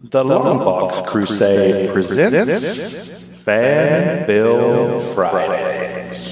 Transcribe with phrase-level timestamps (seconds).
[0.00, 6.27] The Longbox Crusade presents Fan Film Fridays.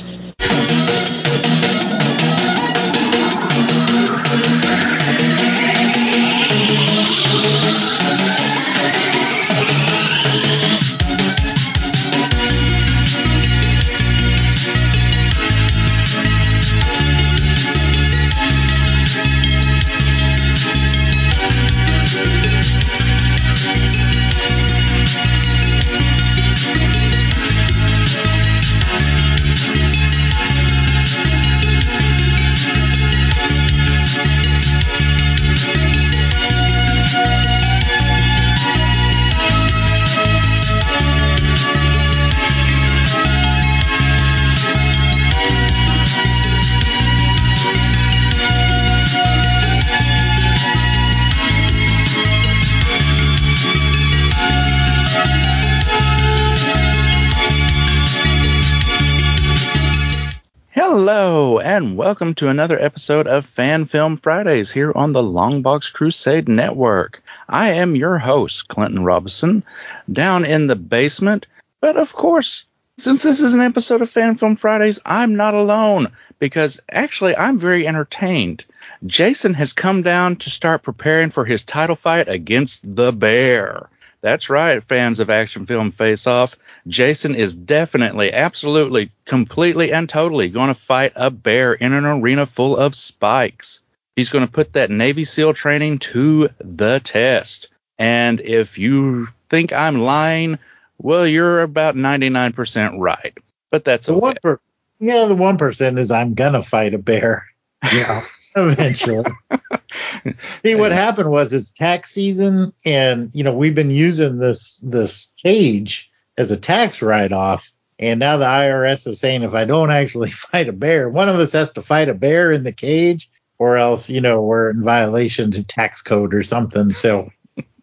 [62.07, 67.21] Welcome to another episode of Fan Film Fridays here on the Longbox Crusade Network.
[67.49, 69.65] I am your host, Clinton Robinson,
[70.13, 71.47] down in the basement.
[71.81, 76.13] But of course, since this is an episode of Fan Film Fridays, I'm not alone
[76.39, 78.63] because actually I'm very entertained.
[79.05, 83.89] Jason has come down to start preparing for his title fight against the Bear.
[84.23, 86.57] That's right, fans of action film face off.
[86.89, 92.47] Jason is definitely, absolutely, completely, and totally going to fight a bear in an arena
[92.47, 93.81] full of spikes.
[94.17, 97.69] He's going to put that Navy SEAL training to the test.
[97.99, 100.59] And if you think I'm lying,
[100.99, 103.37] well, you're about 99% right.
[103.71, 104.21] But that's The okay.
[104.21, 104.61] one per,
[104.99, 107.47] yeah, the one percent is I'm gonna fight a bear.
[107.93, 108.25] Yeah,
[108.57, 109.25] eventually.
[110.65, 115.33] See, what happened was it's tax season, and you know we've been using this this
[115.43, 119.91] cage as a tax write off, and now the IRS is saying if I don't
[119.91, 123.31] actually fight a bear, one of us has to fight a bear in the cage,
[123.59, 126.93] or else you know we're in violation to tax code or something.
[126.93, 127.31] So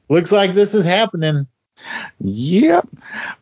[0.09, 1.47] looks like this is happening.
[2.19, 2.87] Yep.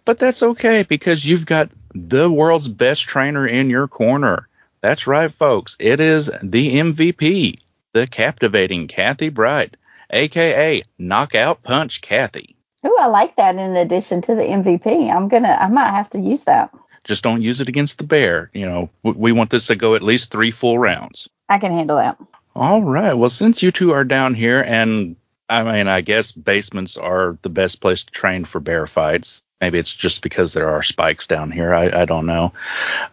[0.06, 4.48] But that's okay because you've got the world's best trainer in your corner.
[4.82, 5.76] That's right, folks.
[5.80, 7.60] It is the MVP,
[7.94, 9.78] the captivating Kathy Bright,
[10.10, 12.56] aka Knockout Punch Kathy.
[12.86, 15.12] Ooh, I like that in addition to the MVP.
[15.12, 16.74] I'm gonna I might have to use that.
[17.04, 18.50] Just don't use it against the bear.
[18.54, 21.30] You know, w- we want this to go at least three full rounds.
[21.50, 22.18] I can handle that.
[22.56, 23.14] All right.
[23.14, 25.16] Well, since you two are down here, and
[25.50, 29.44] I mean, I guess basements are the best place to train for bear fights.
[29.60, 31.74] Maybe it's just because there are spikes down here.
[31.74, 32.54] I, I don't know.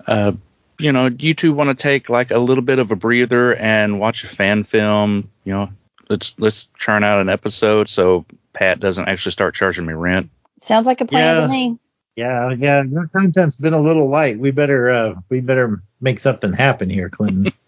[0.06, 0.32] Uh,
[0.78, 3.98] you know, you two want to take like a little bit of a breather and
[4.00, 5.30] watch a fan film.
[5.44, 5.68] You know,
[6.08, 10.30] let's let's churn out an episode so Pat doesn't actually start charging me rent.
[10.60, 11.40] Sounds like a plan Yeah.
[11.42, 11.78] to me.
[12.16, 14.38] Yeah, yeah, your content's been a little light.
[14.40, 17.52] We better uh we better make something happen here, Clinton.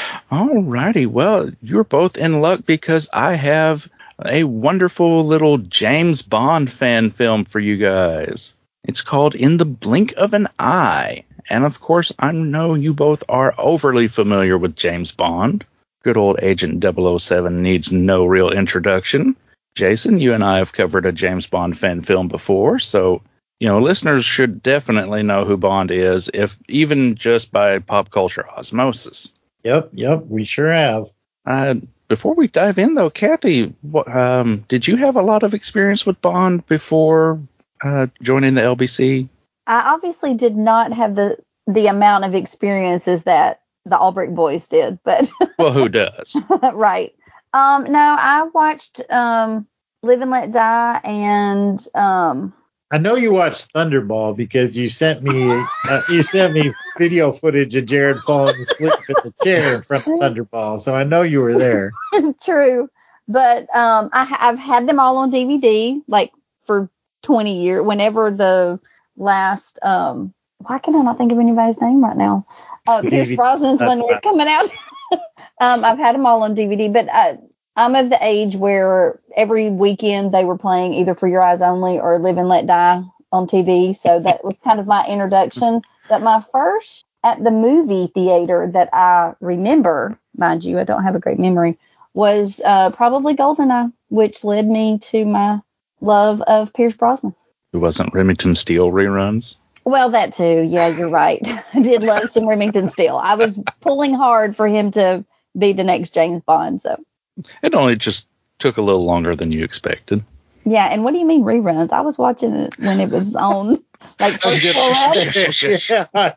[0.30, 1.06] All righty.
[1.06, 3.88] Well, you're both in luck because I have
[4.24, 8.54] a wonderful little James Bond fan film for you guys.
[8.84, 11.24] It's called In the Blink of an Eye.
[11.48, 15.64] And of course, I know you both are overly familiar with James Bond.
[16.02, 19.36] Good old Agent 007 needs no real introduction.
[19.74, 23.22] Jason, you and I have covered a James Bond fan film before, so
[23.62, 28.44] you know, listeners should definitely know who Bond is, if even just by pop culture
[28.50, 29.28] osmosis.
[29.62, 31.06] yep, yep, we sure have.
[31.46, 31.74] Uh,
[32.08, 36.04] before we dive in, though, Kathy, what, um, did you have a lot of experience
[36.04, 37.40] with Bond before
[37.84, 39.28] uh, joining the LBC?
[39.66, 41.36] I obviously did not have the
[41.66, 46.36] the amount of experiences that the Alberich boys did, but Well, who does?
[46.72, 47.14] right.
[47.52, 49.66] Um, no, I watched um
[50.02, 52.52] Live and Let Die and um
[52.90, 55.50] I know you watched Thunderball because you sent me
[55.88, 60.06] uh, you sent me video footage of Jared falling asleep in the chair in front
[60.06, 61.92] of Thunderball, so I know you were there.
[62.42, 62.88] true.
[63.28, 66.32] But um I I've had them all on DVD like
[66.64, 66.90] for
[67.22, 68.80] 20 years whenever the
[69.16, 70.32] last um
[70.66, 72.46] why can I not think of anybody's name right now?
[72.86, 74.22] Uh, Pierce Brosnan's they're right.
[74.22, 74.66] coming out.
[75.60, 77.36] um, I've had them all on DVD, but uh,
[77.76, 81.98] I'm of the age where every weekend they were playing either For Your Eyes Only
[81.98, 83.94] or Live and Let Die on TV.
[83.94, 85.82] So that was kind of my introduction.
[86.08, 91.14] But my first at the movie theater that I remember, mind you, I don't have
[91.14, 91.78] a great memory,
[92.14, 95.60] was uh, probably Goldeneye, which led me to my
[96.00, 97.34] love of Pierce Brosnan.
[97.72, 99.56] It wasn't Remington Steele reruns.
[99.84, 100.62] Well, that too.
[100.62, 101.40] Yeah, you're right.
[101.74, 103.16] I did love some Remington Steele.
[103.16, 105.24] I was pulling hard for him to
[105.58, 106.80] be the next James Bond.
[106.80, 107.02] So
[107.62, 108.26] It only just
[108.58, 110.24] took a little longer than you expected.
[110.64, 111.92] Yeah, and what do you mean reruns?
[111.92, 113.82] I was watching it when it was on.
[114.20, 114.62] Like first
[115.90, 116.34] yeah,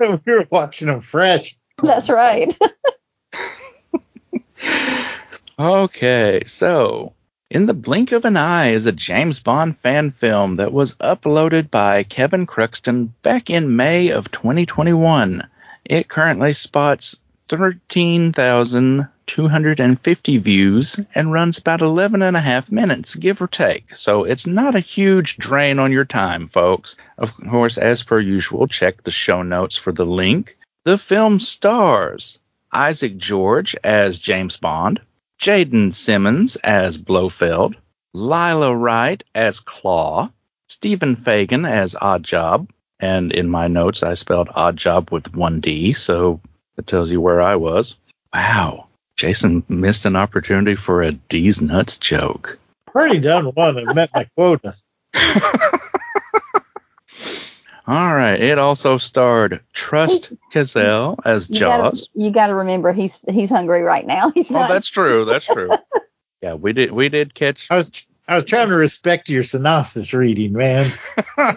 [0.00, 1.56] we were watching them fresh.
[1.80, 2.56] That's right.
[5.58, 7.12] Okay, so
[7.52, 11.70] In the Blink of an Eye is a James Bond fan film that was uploaded
[11.70, 15.46] by Kevin Croxton back in May of 2021.
[15.84, 17.14] It currently spots
[17.50, 23.94] 13,250 views and runs about 11 and a half minutes, give or take.
[23.94, 26.96] So it's not a huge drain on your time, folks.
[27.18, 30.56] Of course, as per usual, check the show notes for the link.
[30.84, 32.38] The film stars
[32.72, 35.02] Isaac George as James Bond,
[35.42, 37.74] Jaden Simmons as Blofeld,
[38.14, 40.30] Lila Wright as Claw,
[40.68, 42.68] Stephen Fagan as Oddjob,
[43.00, 46.40] and in my notes I spelled Oddjob with one D, so
[46.78, 47.96] it tells you where I was.
[48.32, 48.86] Wow,
[49.16, 52.60] Jason missed an opportunity for a D's nuts joke.
[52.86, 54.76] Pretty done one and met my quota.
[57.86, 58.40] All right.
[58.40, 62.08] It also starred Trust Cazell as You Jaws.
[62.08, 64.30] gotta, you gotta remember he's he's hungry right now.
[64.34, 64.68] He's Oh, not.
[64.68, 65.24] that's true.
[65.24, 65.70] That's true.
[66.42, 66.92] yeah, we did.
[66.92, 67.66] We did catch.
[67.70, 70.92] I was I was trying to respect your synopsis reading, man.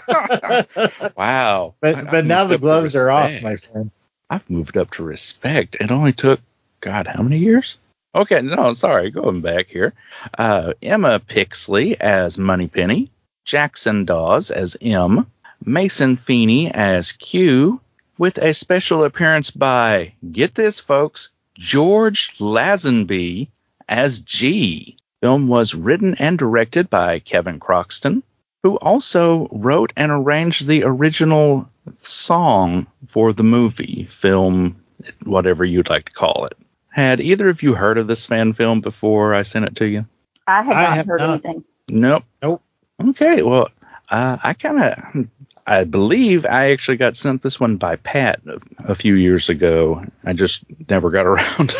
[1.15, 1.75] Wow.
[1.79, 3.91] But I- I've but now the gloves are off, my friend.
[4.29, 5.75] I've moved up to respect.
[5.79, 6.39] It only took,
[6.81, 7.77] God, how many years?
[8.15, 9.93] Okay, no, sorry, going back here.
[10.37, 13.11] Uh, Emma Pixley as Moneypenny,
[13.43, 15.27] Jackson Dawes as M,
[15.63, 17.79] Mason Feeney as Q,
[18.17, 23.49] with a special appearance by, get this, folks, George Lazenby
[23.87, 24.97] as G.
[25.21, 28.23] Film was written and directed by Kevin Croxton,
[28.63, 31.69] who also wrote and arranged the original
[32.01, 34.75] song for the movie, film,
[35.23, 36.57] whatever you'd like to call it.
[36.89, 40.05] Had either of you heard of this fan film before I sent it to you?
[40.47, 41.29] I had I not have heard not.
[41.31, 41.63] anything.
[41.89, 42.23] Nope.
[42.41, 42.61] Nope.
[43.09, 43.69] Okay, well,
[44.09, 45.27] uh, I kind of,
[45.67, 50.03] I believe I actually got sent this one by Pat a, a few years ago.
[50.23, 51.75] I just never got around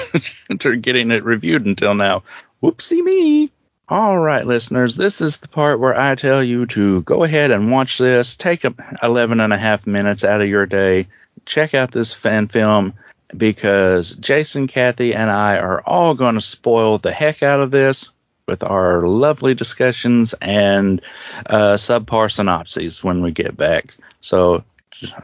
[0.59, 2.23] to getting it reviewed until now.
[2.63, 3.51] Whoopsie me.
[3.87, 7.71] All right, listeners, this is the part where I tell you to go ahead and
[7.71, 8.35] watch this.
[8.35, 8.73] Take a
[9.03, 11.07] 11 and a half minutes out of your day.
[11.45, 12.95] Check out this fan film
[13.37, 18.11] because Jason, Kathy, and I are all going to spoil the heck out of this
[18.47, 21.01] with our lovely discussions and
[21.49, 23.93] uh, subpar synopses when we get back.
[24.21, 24.63] So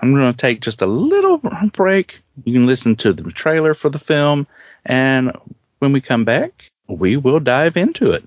[0.01, 1.37] I'm going to take just a little
[1.73, 2.21] break.
[2.43, 4.47] You can listen to the trailer for the film,
[4.85, 5.31] and
[5.79, 8.23] when we come back, we will dive into it.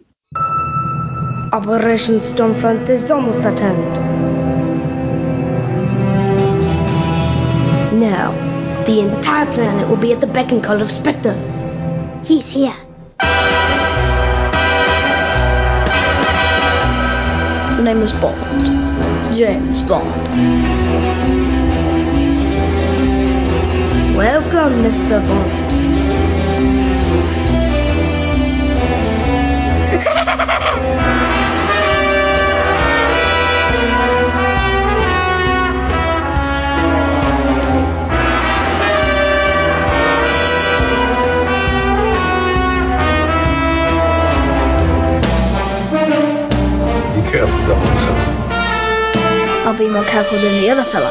[1.52, 3.78] Operation Stormfront is almost at end.
[8.00, 8.32] Now,
[8.86, 11.34] the entire planet will be at the beck and call of Spectre.
[12.24, 12.74] He's here.
[17.76, 18.38] The name is Bond.
[19.36, 20.06] James Bond.
[24.16, 25.24] Welcome, Mr.
[25.24, 25.93] Bond.
[50.14, 50.22] 007.
[50.22, 51.10] I'll be more careful than the other fella.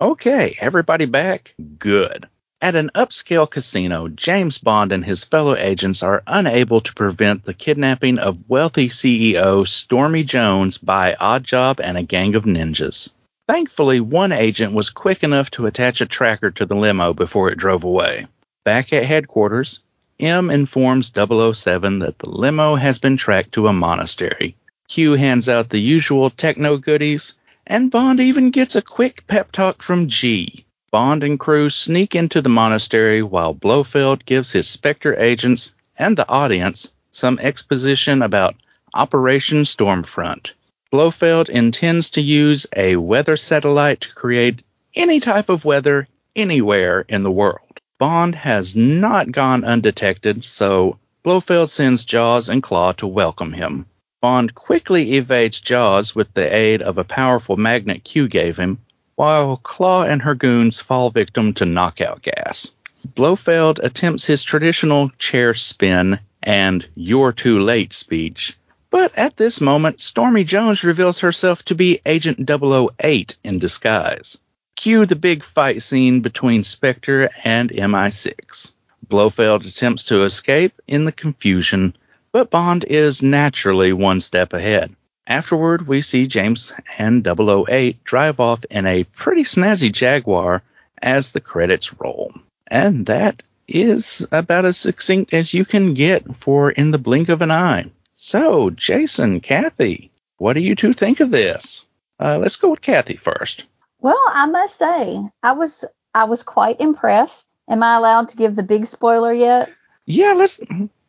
[0.00, 1.54] Okay, everybody back?
[1.78, 2.26] Good.
[2.62, 7.52] At an upscale casino, James Bond and his fellow agents are unable to prevent the
[7.52, 13.10] kidnapping of wealthy CEO Stormy Jones by Oddjob and a gang of ninjas.
[13.46, 17.58] Thankfully, one agent was quick enough to attach a tracker to the limo before it
[17.58, 18.26] drove away.
[18.64, 19.80] Back at headquarters,
[20.18, 24.56] M informs 007 that the limo has been tracked to a monastery.
[24.88, 27.34] Q hands out the usual techno goodies,
[27.66, 30.64] and Bond even gets a quick pep talk from G.
[30.90, 36.28] Bond and crew sneak into the monastery while Blofeld gives his Spectre agents and the
[36.28, 38.56] audience some exposition about
[38.92, 40.52] Operation Stormfront.
[40.92, 44.60] Blofeld intends to use a weather satellite to create
[44.94, 47.80] any type of weather anywhere in the world.
[47.98, 53.86] Bond has not gone undetected, so Blofeld sends Jaws and Claw to welcome him.
[54.24, 58.78] Bond quickly evades Jaws with the aid of a powerful magnet Q gave him,
[59.16, 62.72] while Claw and her goons fall victim to knockout gas.
[63.04, 68.56] Blofeld attempts his traditional chair spin and you're too late speech,
[68.90, 74.38] but at this moment, Stormy Jones reveals herself to be Agent 008 in disguise.
[74.74, 78.72] Cue the big fight scene between Spectre and MI6.
[79.06, 81.94] Blofeld attempts to escape in the confusion,
[82.34, 84.92] but Bond is naturally one step ahead.
[85.24, 90.64] Afterward, we see James and 008 drive off in a pretty snazzy Jaguar
[91.00, 92.34] as the credits roll.
[92.66, 97.40] And that is about as succinct as you can get for In the Blink of
[97.40, 97.92] an Eye.
[98.16, 101.84] So, Jason, Kathy, what do you two think of this?
[102.18, 103.64] Uh, let's go with Kathy first.
[104.00, 107.46] Well, I must say, I was I was quite impressed.
[107.68, 109.70] Am I allowed to give the big spoiler yet?
[110.04, 110.60] Yeah, let's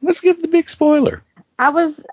[0.01, 1.23] let's give the big spoiler.
[1.57, 2.05] I was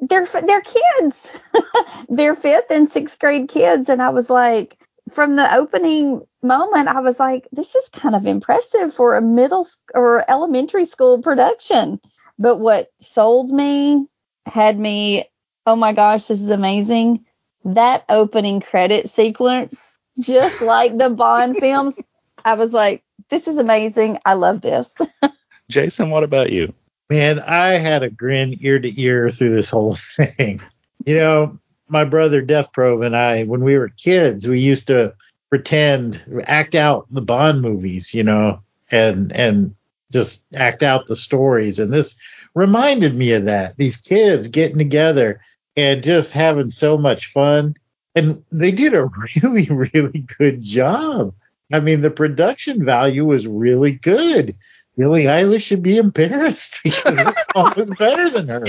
[0.00, 1.38] they're they're kids.
[2.08, 4.76] they're fifth and sixth grade kids and I was like
[5.12, 9.66] from the opening moment I was like this is kind of impressive for a middle
[9.94, 12.00] or elementary school production.
[12.38, 14.06] But what sold me
[14.46, 15.24] had me
[15.66, 17.26] oh my gosh, this is amazing.
[17.64, 22.00] That opening credit sequence just like the Bond films.
[22.44, 24.18] I was like this is amazing.
[24.24, 24.94] I love this.
[25.70, 26.72] Jason, what about you?
[27.10, 30.60] Man, I had a grin ear to ear through this whole thing.
[31.04, 35.12] You know, my brother Death Probe and I, when we were kids, we used to
[35.50, 38.62] pretend, act out the Bond movies, you know,
[38.92, 39.74] and and
[40.12, 41.80] just act out the stories.
[41.80, 42.14] And this
[42.54, 43.76] reminded me of that.
[43.76, 45.40] These kids getting together
[45.76, 47.74] and just having so much fun.
[48.14, 49.10] And they did a
[49.42, 51.34] really, really good job.
[51.72, 54.56] I mean, the production value was really good.
[54.96, 58.64] Billie Eilish should be embarrassed because this song was better than her.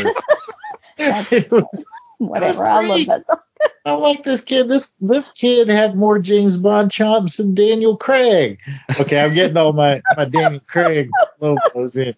[1.52, 1.86] was,
[2.18, 3.40] Whatever, I love that song.
[3.86, 4.70] I like this kid.
[4.70, 8.60] This this kid had more James Bond chops than Daniel Craig.
[9.00, 11.10] Okay, I'm getting all my my Daniel Craig
[11.40, 12.16] logos in.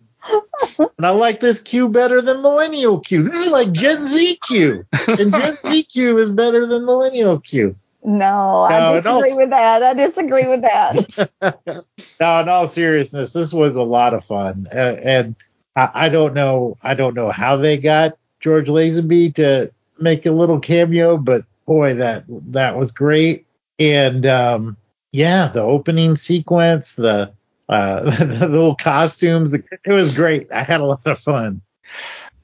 [0.77, 3.24] And I like this Q better than Millennial Q.
[3.24, 7.75] This is like Gen Z Q, and Gen Z Q is better than Millennial Q.
[8.03, 9.83] No, I disagree with that.
[9.83, 11.86] I disagree with that.
[12.20, 15.36] No, in all seriousness, this was a lot of fun, uh, and
[15.75, 20.32] I, I, don't know, I don't know how they got George Lazenby to make a
[20.32, 23.46] little cameo, but boy, that that was great.
[23.79, 24.77] And um,
[25.12, 27.32] yeah, the opening sequence, the
[27.70, 30.51] uh, the little costumes, the, it was great.
[30.51, 31.62] I had a lot of fun.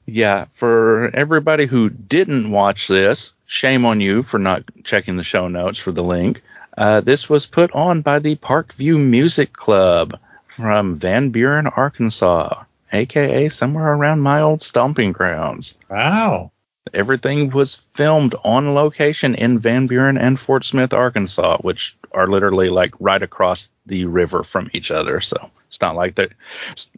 [0.06, 5.48] Yeah, for everybody who didn't watch this, Shame on you for not checking the show
[5.48, 6.40] notes for the link.
[6.76, 10.18] Uh, this was put on by the Parkview Music Club
[10.56, 15.76] from Van Buren, Arkansas, aka somewhere around my old stomping grounds.
[15.88, 16.52] Wow.
[16.94, 22.70] Everything was filmed on location in Van Buren and Fort Smith, Arkansas, which are literally
[22.70, 25.20] like right across the river from each other.
[25.20, 26.30] So it's not like that,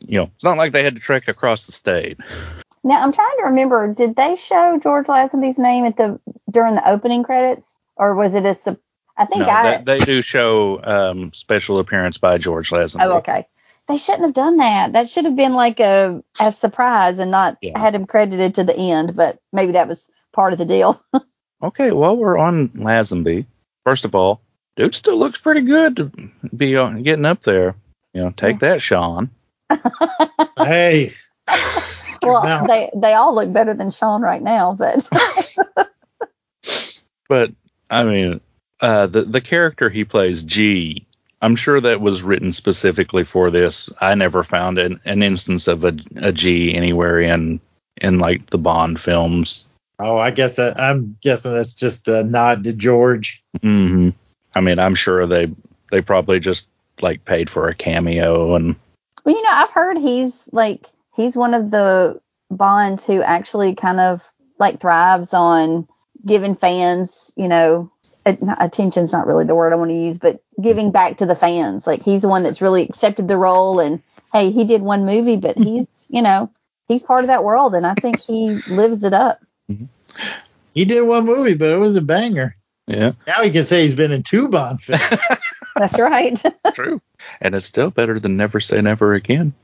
[0.01, 2.19] you know, it's not like they had to trek across the state.
[2.85, 3.93] Now I'm trying to remember.
[3.93, 6.19] Did they show George Lazenby's name at the
[6.51, 8.79] during the opening credits, or was it a?
[9.23, 9.77] I think no, I.
[9.79, 13.05] They, they do show um, special appearance by George Lazenby.
[13.05, 13.47] Oh, okay.
[13.87, 14.95] They shouldn't have done that.
[14.95, 17.79] That should have been like a a surprise and not yeah.
[17.79, 19.15] had him credited to the end.
[19.15, 21.01] But maybe that was part of the deal.
[21.63, 23.47] okay, well we're on Lazenby.
[23.85, 24.41] First of all,
[24.77, 26.13] dude still looks pretty good to
[26.57, 27.77] be uh, getting up there.
[28.13, 28.73] You know, take yeah.
[28.73, 29.31] that, Sean.
[30.59, 31.13] hey
[32.23, 35.09] well, they they all look better than Sean right now, but.
[37.29, 37.51] but
[37.91, 38.41] I mean,
[38.83, 41.07] uh, the the character he plays, G.
[41.41, 43.89] I'm sure that was written specifically for this.
[44.01, 47.61] I never found an, an instance of a, a G anywhere in
[47.97, 49.65] in like the Bond films.
[49.99, 53.43] Oh, I guess that, I'm guessing that's just a nod to George.
[53.61, 54.11] Mm-hmm.
[54.57, 55.53] I mean, I'm sure they
[55.91, 56.67] they probably just
[57.01, 58.75] like paid for a cameo and.
[59.25, 62.21] Well, you know, I've heard he's like he's one of the
[62.51, 64.23] Bonds who actually kind of
[64.59, 65.87] like thrives on
[66.27, 67.92] giving fans, you know,
[68.25, 71.87] attention's not really the word I want to use, but giving back to the fans.
[71.87, 74.03] Like he's the one that's really accepted the role and
[74.33, 76.51] hey, he did one movie, but he's, you know,
[76.89, 79.41] he's part of that world and I think he lives it up.
[79.71, 79.85] Mm-hmm.
[80.75, 82.57] He did one movie, but it was a banger.
[82.87, 83.13] Yeah.
[83.27, 85.03] Now he can say he's been in two Bond films.
[85.77, 86.41] That's right.
[86.75, 87.01] True.
[87.41, 89.55] And it's still better than Never Say Never Again.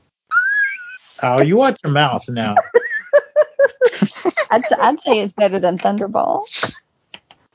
[1.21, 2.55] Oh, you watch your mouth now.
[4.51, 6.73] I'd, I'd say it's better than Thunderball.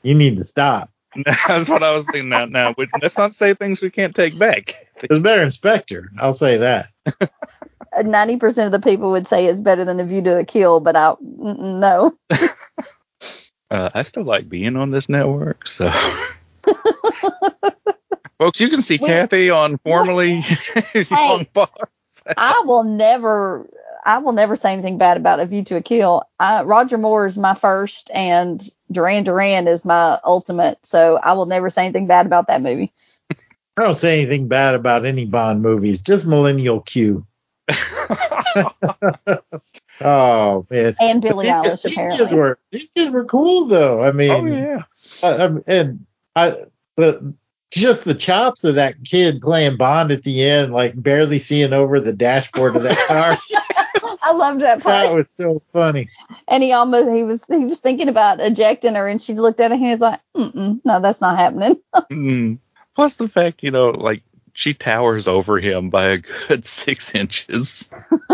[0.03, 0.89] You need to stop.
[1.47, 2.29] That's what I was thinking.
[2.29, 4.87] Now, now let's not say things we can't take back.
[4.97, 6.09] It's better Inspector.
[6.19, 6.85] I'll say that.
[8.03, 10.79] Ninety percent of the people would say it's better than A View to a Kill,
[10.79, 12.17] but I no.
[13.71, 15.91] Uh, I still like being on this network, so.
[18.37, 21.47] Folks, you can see well, Kathy on formerly hey, Young
[22.37, 23.67] I will never
[24.05, 26.23] I will never say anything bad about A View to a Kill.
[26.39, 30.77] I, Roger Moore is my first, and Duran Duran is my ultimate.
[30.85, 32.93] So I will never say anything bad about that movie.
[33.77, 37.25] I don't say anything bad about any Bond movies, just Millennial Q.
[40.01, 40.95] oh man.
[40.99, 44.03] And Billy These, Eilish, guys, these kids were these kids were cool though.
[44.03, 44.83] I mean, oh yeah.
[45.23, 47.21] uh, um, and I but
[47.71, 51.99] just the chops of that kid playing Bond at the end, like barely seeing over
[51.99, 53.37] the dashboard of that car.
[54.25, 55.07] I loved that part.
[55.07, 56.09] that was so funny.
[56.47, 59.67] and he almost he was he was thinking about ejecting her, and she looked at
[59.71, 61.79] him and he was like, Mm-mm, "No, that's not happening."
[62.11, 62.59] Mm.
[62.95, 66.17] Plus the fact, you know, like she towers over him by a
[66.47, 67.89] good six inches.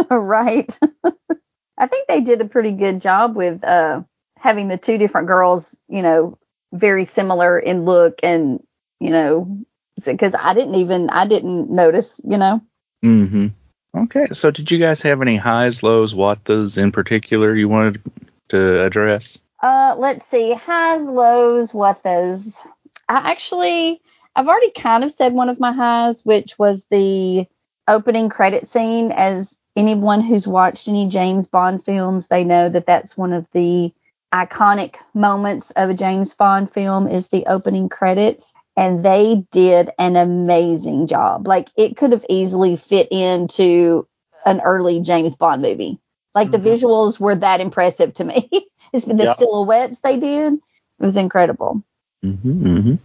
[0.09, 0.79] right.
[1.77, 4.03] I think they did a pretty good job with uh
[4.37, 6.37] having the two different girls, you know,
[6.73, 8.63] very similar in look and
[8.99, 9.57] you know
[10.05, 12.61] because I didn't even I didn't notice, you know.
[13.03, 13.47] Mm-hmm.
[13.95, 18.01] Okay, so did you guys have any highs, lows, watas in particular you wanted
[18.49, 19.37] to address?
[19.61, 20.53] Uh, let's see.
[20.53, 22.65] Highs, lows, what those?
[23.09, 24.01] I actually,
[24.35, 27.47] I've already kind of said one of my highs, which was the
[27.87, 29.11] opening credit scene.
[29.11, 33.93] As anyone who's watched any James Bond films, they know that that's one of the
[34.33, 38.50] iconic moments of a James Bond film is the opening credits.
[38.77, 41.47] And they did an amazing job.
[41.47, 44.07] Like it could have easily fit into
[44.45, 45.99] an early James Bond movie.
[46.35, 46.51] Like Mhm.
[46.51, 48.49] the visuals were that impressive to me.
[48.93, 49.33] It's the Yeah.
[49.33, 50.53] silhouettes they did.
[50.55, 50.61] It
[50.99, 51.81] was incredible.
[52.25, 52.95] Mm-hmm, mm-hmm.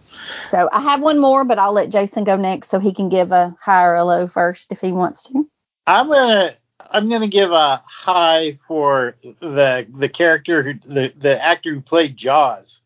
[0.49, 3.33] So I have one more, but I'll let Jason go next so he can give
[3.33, 5.49] a high or a low first if he wants to.
[5.87, 6.55] I'm gonna
[6.91, 12.17] I'm gonna give a high for the the character who the the actor who played
[12.17, 12.81] Jaws.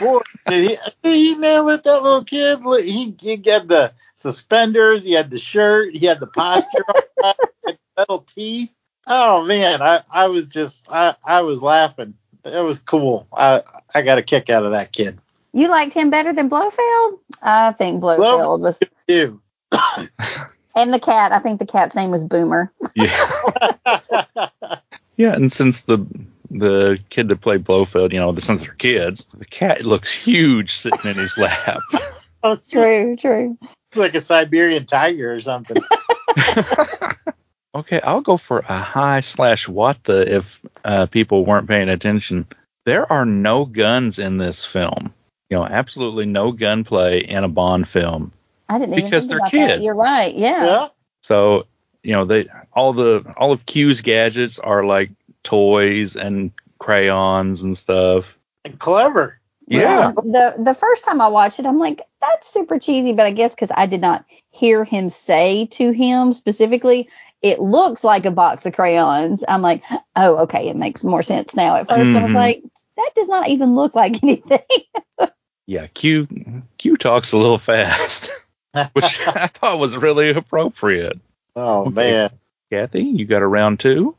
[0.00, 1.82] Boy, did he, did he nail it?
[1.82, 2.60] That little kid.
[2.84, 5.04] He he had the suspenders.
[5.04, 5.96] He had the shirt.
[5.96, 6.84] He had the posture.
[7.22, 7.26] he
[7.66, 8.74] had metal teeth.
[9.06, 12.14] Oh man, I I was just I I was laughing.
[12.44, 13.26] It was cool.
[13.32, 13.62] I
[13.94, 15.18] I got a kick out of that kid.
[15.52, 17.18] You liked him better than Blofeld?
[17.42, 18.78] I think Blofeld was.
[19.08, 19.40] you.
[20.78, 21.32] And the cat.
[21.32, 22.70] I think the cat's name was Boomer.
[22.94, 23.30] Yeah.
[25.16, 26.06] Yeah, and since the
[26.50, 31.10] the kid that played Blofeld, you know, since they're kids, the cat looks huge sitting
[31.10, 31.80] in his lap.
[32.42, 33.58] oh, True, true.
[33.90, 35.76] It's like a Siberian tiger or something.
[37.74, 42.46] okay, I'll go for a high slash what the if uh, people weren't paying attention.
[42.84, 45.12] There are no guns in this film.
[45.50, 48.32] You know, absolutely no gunplay in a Bond film.
[48.68, 49.72] I didn't even Because think they're about kids.
[49.74, 49.82] that.
[49.82, 50.34] You're right.
[50.34, 50.64] Yeah.
[50.64, 50.88] Yeah.
[51.22, 51.66] So,
[52.02, 55.10] you know, they all the all of Q's gadgets are like
[55.46, 58.26] toys and crayons and stuff.
[58.64, 59.40] And clever.
[59.66, 60.12] Yeah.
[60.12, 63.54] The the first time I watched it, I'm like, that's super cheesy, but I guess
[63.54, 67.08] because I did not hear him say to him specifically,
[67.42, 69.42] it looks like a box of crayons.
[69.48, 69.82] I'm like,
[70.14, 71.76] oh, okay, it makes more sense now.
[71.76, 72.34] At 1st I was Mhm.
[72.34, 72.62] like,
[72.96, 74.58] that does not even look like anything.
[75.66, 76.28] Yeah, Q
[76.78, 78.30] Q talks a little fast,
[78.92, 81.18] which I thought was really appropriate.
[81.56, 81.90] oh Okay.
[81.94, 82.30] man.
[82.70, 84.14] Kathy, you got a round two?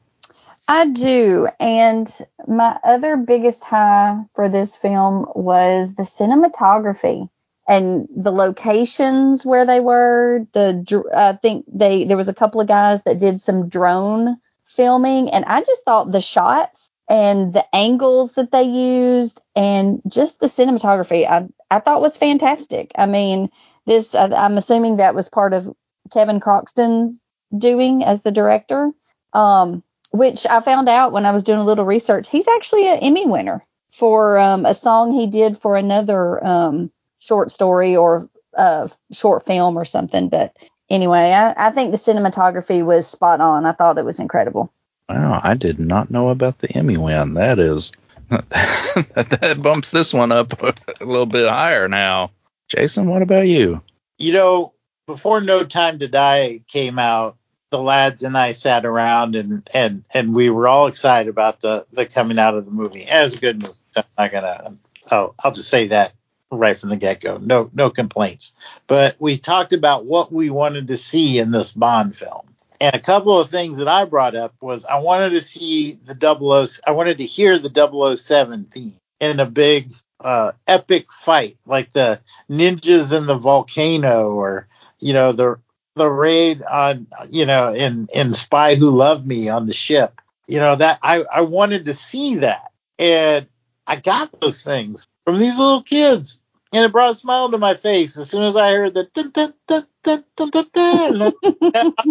[0.67, 1.47] I do.
[1.59, 2.09] And
[2.47, 7.29] my other biggest high for this film was the cinematography
[7.67, 10.45] and the locations where they were.
[10.53, 15.29] The I think they there was a couple of guys that did some drone filming,
[15.29, 20.47] and I just thought the shots and the angles that they used and just the
[20.47, 22.91] cinematography I I thought was fantastic.
[22.97, 23.49] I mean,
[23.85, 25.73] this I, I'm assuming that was part of
[26.11, 27.19] Kevin Croxton
[27.57, 28.91] doing as the director.
[29.31, 32.29] Um, which I found out when I was doing a little research.
[32.29, 37.51] He's actually an Emmy winner for um, a song he did for another um, short
[37.51, 40.29] story or uh, short film or something.
[40.29, 40.55] But
[40.89, 43.65] anyway, I, I think the cinematography was spot on.
[43.65, 44.71] I thought it was incredible.
[45.09, 47.35] Wow, I did not know about the Emmy win.
[47.35, 47.91] That is
[48.29, 52.31] that, that bumps this one up a little bit higher now.
[52.67, 53.81] Jason, what about you?
[54.17, 54.73] You know,
[55.05, 57.37] before No Time to Die came out,
[57.69, 61.85] the lads and I sat around and and and we were all excited about the
[61.91, 63.05] the coming out of the movie.
[63.05, 63.73] As a good movie.
[63.95, 64.77] I'm not gonna.
[65.09, 66.13] I'll I'll just say that
[66.51, 67.37] right from the get go.
[67.37, 68.53] No no complaints.
[68.87, 72.45] But we talked about what we wanted to see in this Bond film.
[72.79, 76.13] And a couple of things that I brought up was I wanted to see the
[76.13, 76.67] double O.
[76.85, 82.21] I wanted to hear the 007 theme in a big uh, epic fight, like the
[82.49, 84.67] ninjas in the volcano, or
[84.99, 85.59] you know the
[85.97, 90.21] the raid on you know in in Spy Who Loved Me on the ship.
[90.47, 93.47] You know that I I wanted to see that, and
[93.85, 96.39] I got those things from these little kids,
[96.73, 99.31] and it brought a smile to my face as soon as I heard the dun
[99.31, 101.33] dun dun dun dun dun.
[101.73, 101.93] dun.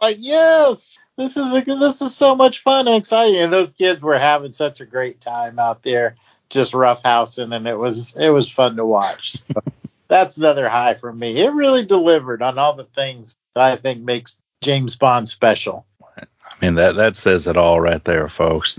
[0.00, 4.02] Like yes, this is a, this is so much fun and exciting, and those kids
[4.02, 6.16] were having such a great time out there,
[6.48, 9.34] just roughhousing, and it was it was fun to watch.
[9.34, 9.62] So
[10.10, 11.38] that's another high for me.
[11.38, 15.86] It really delivered on all the things that I think makes James Bond special.
[16.18, 16.26] I
[16.60, 18.78] mean that that says it all right there, folks.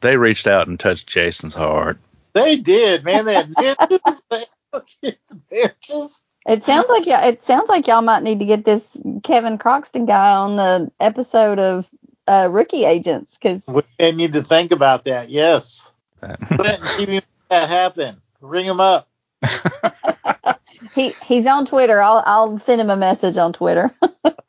[0.00, 1.98] They reached out and touched Jason's heart.
[2.32, 3.24] They did, man.
[3.24, 4.22] They had ninjas.
[4.30, 6.20] They had kids ninjas.
[6.46, 10.06] It sounds like y'all, it sounds like y'all might need to get this Kevin Croxton
[10.06, 11.86] guy on the episode of
[12.26, 15.28] uh, Rookie Agents because We need to think about that.
[15.28, 15.92] Yes.
[16.20, 18.16] Clinton, keep that happen.
[18.40, 19.07] Ring him up.
[20.94, 22.00] he he's on Twitter.
[22.00, 23.94] I'll I'll send him a message on Twitter.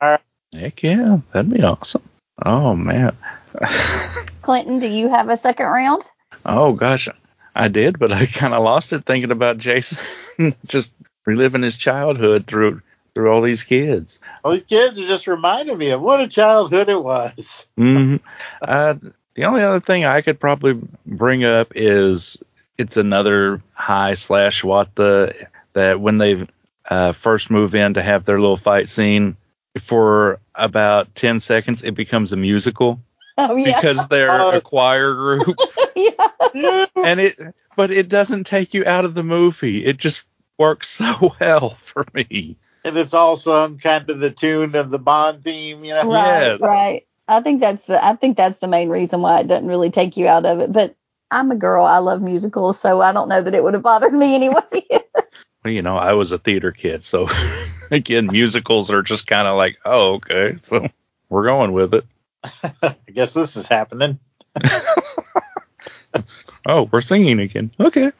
[0.52, 2.02] Heck yeah, that'd be awesome.
[2.44, 3.16] Oh man.
[4.42, 6.02] Clinton, do you have a second round?
[6.46, 7.08] oh gosh,
[7.54, 10.90] I did, but I kind of lost it thinking about Jason just
[11.26, 12.82] reliving his childhood through
[13.14, 14.20] through all these kids.
[14.44, 17.66] All these kids are just reminding me of what a childhood it was.
[17.76, 18.16] hmm
[18.62, 18.94] Uh,
[19.34, 22.36] the only other thing I could probably bring up is
[22.80, 26.46] it's another high slash what the that when they
[26.88, 29.36] uh, first move in to have their little fight scene
[29.78, 33.00] for about 10 seconds it becomes a musical
[33.38, 35.56] Oh yeah, because they're a choir group
[35.96, 36.86] yeah.
[36.96, 37.38] and it
[37.76, 40.22] but it doesn't take you out of the movie it just
[40.58, 45.44] works so well for me And it's also kind of the tune of the Bond
[45.44, 46.10] theme, you know.
[46.10, 46.60] Right, Yes.
[46.62, 47.06] right.
[47.28, 50.16] I think that's the I think that's the main reason why it doesn't really take
[50.16, 50.72] you out of it.
[50.72, 50.96] But
[51.30, 51.84] I'm a girl.
[51.84, 54.62] I love musicals, so I don't know that it would have bothered me anyway.
[55.64, 57.28] well, you know i was a theater kid so
[57.90, 60.88] again musicals are just kind of like oh okay so
[61.28, 62.04] we're going with it
[62.82, 64.18] I guess this is happening.
[66.66, 68.12] oh we're singing again okay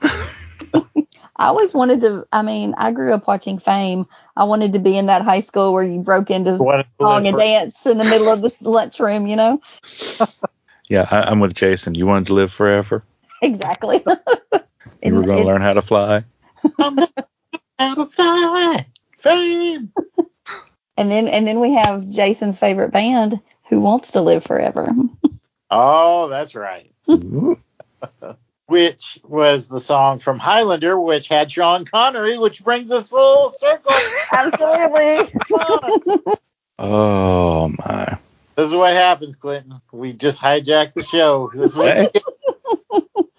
[1.36, 2.26] I always wanted to.
[2.30, 4.06] I mean, I grew up watching Fame.
[4.36, 7.26] I wanted to be in that high school where you broke into Wanted to song
[7.26, 9.26] and dance in the middle of the lunchroom.
[9.26, 9.60] You know
[10.90, 13.03] yeah I, i'm with jason you wanted to live forever
[13.40, 14.03] exactly.
[15.03, 16.24] you were going to learn how to fly
[16.79, 16.98] I'm
[17.79, 18.87] out of fly.
[19.18, 19.92] Fame.
[20.96, 24.92] And then and then we have Jason's favorite band, Who Wants to Live Forever.
[25.72, 26.92] Oh, that's right.
[28.66, 33.94] Which was the song from Highlander, which had Sean Connery, which brings us full circle.
[34.33, 35.40] Absolutely.
[36.81, 38.18] oh my
[38.60, 39.80] This is what happens, Clinton.
[39.90, 41.50] We just hijacked the show.
[41.54, 42.22] This is what you get.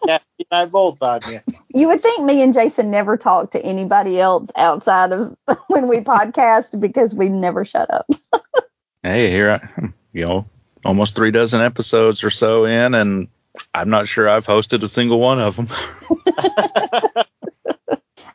[0.04, 1.40] Kathy and I both on you.
[1.76, 5.98] You would think me and Jason never talk to anybody else outside of when we
[6.00, 8.08] podcast because we never shut up.
[9.04, 10.48] hey here i you know
[10.84, 13.28] almost three dozen episodes or so in and
[13.76, 15.68] i'm not sure i've hosted a single one of them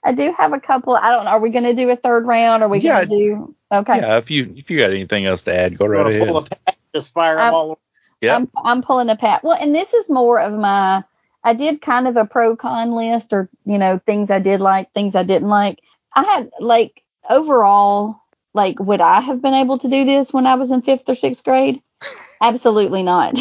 [0.05, 0.94] I do have a couple.
[0.94, 1.27] I don't.
[1.27, 2.62] Are we going to do a third round?
[2.62, 3.05] Or are we Yeah.
[3.05, 3.55] going to do?
[3.72, 3.96] Okay.
[3.99, 6.42] yeah if you if you got anything else to add go right ahead pull a
[6.44, 7.79] pack, just fire them Um, all
[8.21, 9.45] yeah I'm I'm pulling a pat.
[9.45, 11.05] Well, and this is more of my.
[11.45, 14.93] I did kind of a pro con list, or you know, things I did like,
[14.93, 15.81] things I didn't like.
[16.15, 18.21] I had like overall,
[18.55, 21.15] like, would I have been able to do this when I was in fifth or
[21.15, 21.83] sixth grade?
[22.41, 23.35] Absolutely not.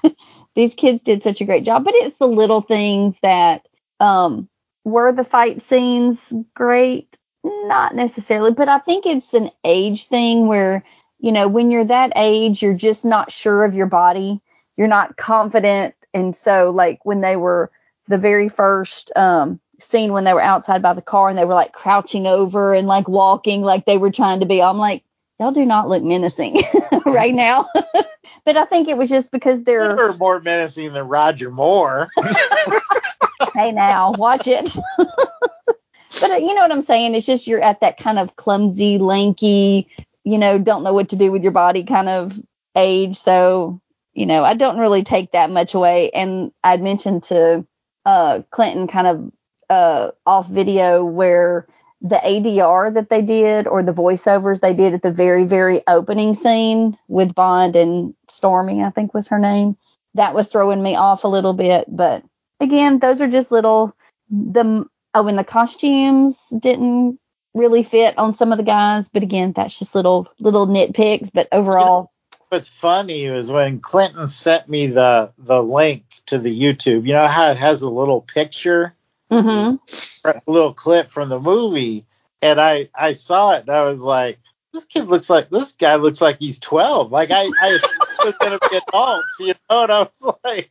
[0.54, 3.66] These kids did such a great job, but it's the little things that
[3.98, 4.48] um
[4.84, 7.16] were the fight scenes great?
[7.44, 10.84] Not necessarily, but I think it's an age thing where
[11.20, 14.40] you know, when you're that age, you're just not sure of your body.
[14.76, 15.94] You're not confident.
[16.14, 17.70] And so, like, when they were
[18.08, 21.54] the very first um, scene when they were outside by the car and they were
[21.54, 25.04] like crouching over and like walking like they were trying to be, I'm like,
[25.38, 26.62] y'all do not look menacing
[27.06, 27.68] right now.
[28.44, 32.10] but I think it was just because They they're, were more menacing than Roger Moore.
[33.54, 34.76] hey, now watch it.
[34.98, 37.14] but uh, you know what I'm saying?
[37.14, 39.88] It's just you're at that kind of clumsy, lanky,
[40.30, 42.38] you know, don't know what to do with your body kind of
[42.76, 43.16] age.
[43.16, 43.80] So,
[44.12, 46.10] you know, I don't really take that much away.
[46.10, 47.66] And I'd mentioned to
[48.06, 49.32] uh, Clinton kind of
[49.68, 51.66] uh, off video where
[52.00, 56.34] the ADR that they did or the voiceovers they did at the very, very opening
[56.34, 59.76] scene with Bond and Stormy, I think was her name.
[60.14, 61.86] That was throwing me off a little bit.
[61.88, 62.24] But
[62.58, 63.94] again, those are just little,
[64.30, 67.18] the, oh, and the costumes didn't
[67.54, 69.08] really fit on some of the guys.
[69.08, 71.30] But again, that's just little, little nitpicks.
[71.32, 72.10] But overall,
[72.50, 77.06] What's funny was when Clinton sent me the the link to the YouTube.
[77.06, 78.92] You know how it has a little picture,
[79.30, 79.78] mhm.
[80.24, 82.06] a little clip from the movie,
[82.42, 84.40] and I I saw it and I was like,
[84.72, 87.12] this kid looks like this guy looks like he's 12.
[87.12, 87.78] Like I I
[88.24, 90.70] was gonna be adults, you know, and I was like.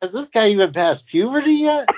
[0.00, 1.88] Has this guy even passed puberty yet?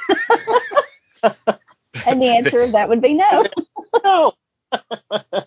[2.06, 3.44] and the answer of that would be no.
[4.04, 4.32] No,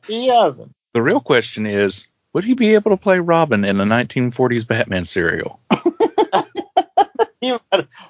[0.08, 0.72] he hasn't.
[0.94, 5.06] the real question is would he be able to play robin in a 1940s batman
[5.06, 5.60] serial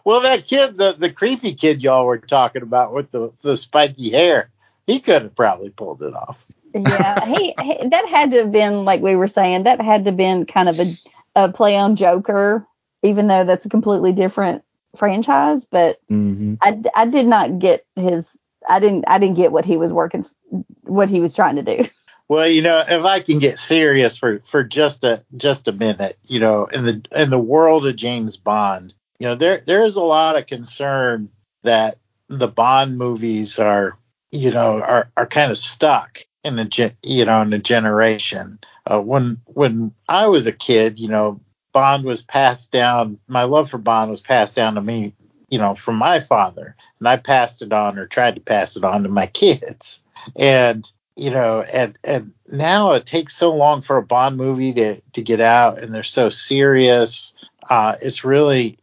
[0.03, 4.12] well, that kid, the, the creepy kid y'all were talking about with the, the spiky
[4.12, 4.49] hair,
[4.88, 6.45] he could have probably pulled it off.
[6.73, 9.63] yeah, he, he that had to have been like we were saying.
[9.63, 10.97] That had to have been kind of a,
[11.36, 12.65] a play on Joker,
[13.03, 14.63] even though that's a completely different
[14.95, 15.65] franchise.
[15.65, 18.35] But hmm I, I did not get his.
[18.67, 20.25] I didn't I didn't get what he was working,
[20.82, 21.86] what he was trying to do.
[22.28, 26.17] Well, you know, if I can get serious for for just a just a minute,
[26.25, 29.95] you know, in the in the world of James Bond, you know, there there is
[29.95, 31.30] a lot of concern
[31.63, 31.97] that
[32.28, 33.97] the Bond movies are,
[34.32, 36.67] you know, are are kind of stuck in a
[37.04, 38.58] you know in a generation.
[38.89, 41.41] Uh, when when I was a kid, you know,
[41.73, 43.19] Bond was passed down.
[43.28, 45.13] My love for Bond was passed down to me,
[45.49, 48.84] you know, from my father, and I passed it on or tried to pass it
[48.84, 50.03] on to my kids.
[50.36, 55.01] And you know, and and now it takes so long for a Bond movie to
[55.13, 57.34] to get out, and they're so serious.
[57.69, 58.77] Uh, it's really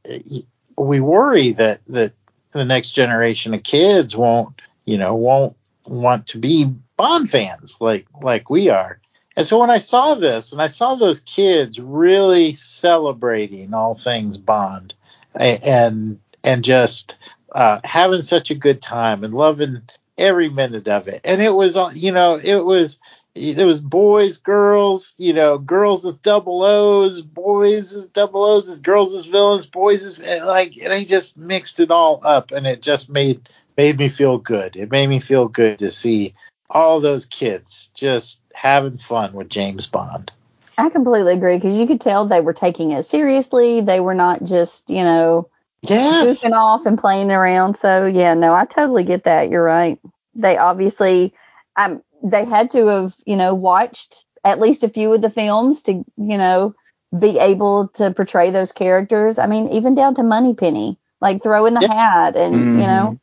[0.77, 2.13] we worry that that
[2.53, 8.07] the next generation of kids won't, you know, won't want to be Bond fans like
[8.23, 8.99] like we are.
[9.37, 14.37] And so when I saw this, and I saw those kids really celebrating all things
[14.37, 14.95] Bond,
[15.35, 17.17] and and just
[17.53, 19.83] uh, having such a good time and loving
[20.19, 21.21] every minute of it.
[21.25, 22.99] And it was, uh, you know, it was
[23.35, 28.81] it was boys, girls, you know, girls as double O's, boys as double O's, as
[28.81, 33.09] girls as villains, boys as like they just mixed it all up, and it just
[33.09, 34.77] made made me feel good.
[34.77, 36.35] It made me feel good to see
[36.69, 40.31] all those kids just having fun with James Bond.
[40.77, 43.81] I completely agree because you could tell they were taking it seriously.
[43.81, 45.49] They were not just you know
[45.83, 46.43] Yes.
[46.43, 47.77] goofing off and playing around.
[47.77, 49.51] So yeah, no, I totally get that.
[49.51, 49.99] You're right.
[50.35, 51.35] They obviously,
[51.77, 55.83] um, they had to have, you know, watched at least a few of the films
[55.83, 56.75] to, you know,
[57.19, 59.39] be able to portray those characters.
[59.39, 63.21] I mean, even down to Moneypenny, like throw in the hat, and you know,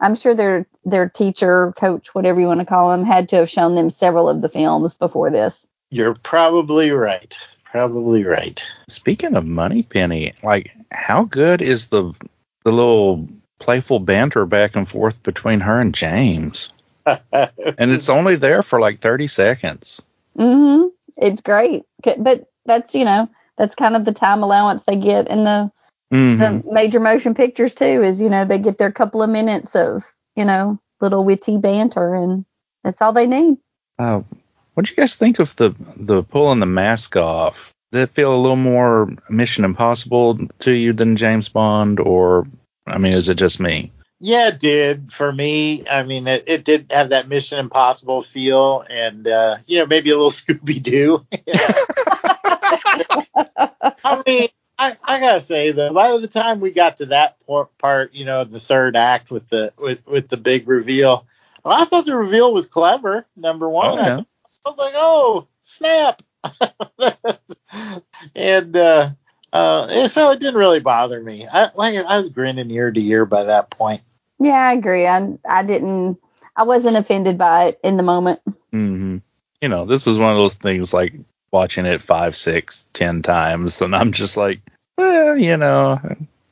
[0.00, 3.50] I'm sure their their teacher, coach, whatever you want to call them, had to have
[3.50, 5.66] shown them several of the films before this.
[5.90, 7.36] You're probably right.
[7.74, 8.64] Probably right.
[8.88, 12.12] Speaking of Moneypenny, like how good is the
[12.62, 13.26] the little
[13.58, 16.68] playful banter back and forth between her and James?
[17.04, 20.00] And it's only there for like 30 seconds.
[20.36, 20.84] hmm
[21.16, 21.82] It's great,
[22.16, 25.72] but that's you know that's kind of the time allowance they get in the
[26.12, 26.62] Mhm.
[26.62, 28.02] the major motion pictures too.
[28.04, 30.04] Is you know they get their couple of minutes of
[30.36, 32.44] you know little witty banter, and
[32.84, 33.56] that's all they need.
[33.98, 34.22] Uh,
[34.74, 37.72] what do you guys think of the the pulling the mask off?
[37.92, 42.46] Did it feel a little more Mission Impossible to you than James Bond, or
[42.86, 43.92] I mean, is it just me?
[44.20, 45.86] Yeah, it did for me.
[45.88, 50.10] I mean, it, it did have that Mission Impossible feel, and uh, you know, maybe
[50.10, 51.24] a little Scooby Doo.
[53.36, 57.36] I mean, I, I gotta say though, by the time we got to that
[57.78, 61.26] part, you know, the third act with the with with the big reveal,
[61.64, 63.26] well, I thought the reveal was clever.
[63.36, 64.20] Number one, Oh, yeah.
[64.64, 66.22] Th- I was like, oh snap,
[68.34, 69.10] and uh,
[69.52, 71.46] uh, and so it didn't really bother me.
[71.46, 74.02] I like I was grinning ear to ear by that point.
[74.38, 75.06] Yeah, I agree.
[75.06, 76.18] I I didn't.
[76.56, 78.40] I wasn't offended by it in the moment.
[78.72, 79.18] hmm
[79.60, 81.14] You know, this is one of those things like
[81.52, 84.60] watching it five, six, ten times, and I'm just like,
[84.96, 86.00] well, you know,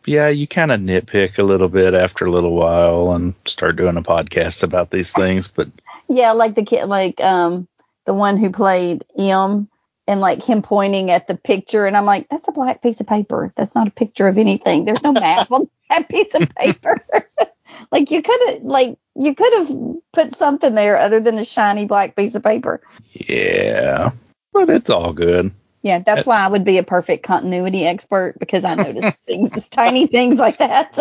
[0.07, 3.97] yeah, you kind of nitpick a little bit after a little while and start doing
[3.97, 5.69] a podcast about these things, but
[6.09, 7.67] Yeah, like the kid, like um
[8.05, 9.69] the one who played M,
[10.07, 13.07] and like him pointing at the picture, and I'm like, that's a black piece of
[13.07, 13.53] paper.
[13.57, 14.85] That's not a picture of anything.
[14.85, 16.99] There's no map on that piece of paper.
[17.93, 21.87] like you could have, like you could have put something there other than a shiny
[21.87, 22.81] black piece of paper.
[23.13, 24.11] yeah,
[24.53, 25.53] but it's all good.
[25.83, 30.07] Yeah, that's why I would be a perfect continuity expert because I notice things, tiny
[30.07, 30.97] things like that.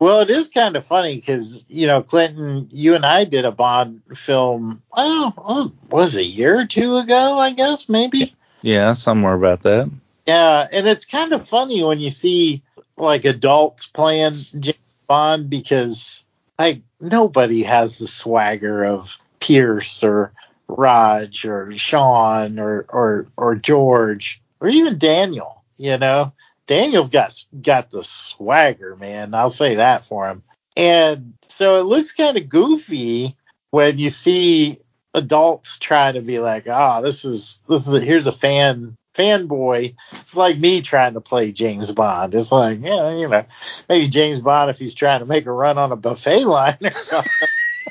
[0.00, 3.52] Well, it is kind of funny because you know, Clinton, you and I did a
[3.52, 4.82] Bond film.
[4.96, 7.38] Well, oh, was it a year or two ago?
[7.38, 8.34] I guess maybe.
[8.62, 9.90] Yeah, somewhere about that.
[10.26, 12.62] Yeah, and it's kind of funny when you see
[12.96, 16.24] like adults playing James Bond because
[16.58, 20.32] like nobody has the swagger of Pierce or
[20.68, 25.64] Rog or Sean or or or George or even Daniel.
[25.76, 26.32] You know,
[26.68, 29.34] Daniel's got got the swagger, man.
[29.34, 30.44] I'll say that for him.
[30.76, 33.36] And so it looks kind of goofy
[33.70, 34.78] when you see
[35.14, 39.96] adults trying to be like, oh, this is this is a, here's a fan fanboy.
[40.12, 42.34] It's like me trying to play James Bond.
[42.34, 43.44] It's like, yeah, you know,
[43.88, 46.90] maybe James Bond if he's trying to make a run on a buffet line or
[46.92, 47.32] something.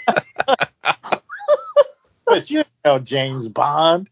[2.26, 4.10] but you know James Bond.